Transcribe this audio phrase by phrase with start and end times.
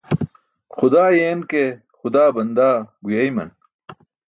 [0.77, 1.61] Xudaa yeen ke
[1.97, 3.49] xudaa bandaa guyeeyman.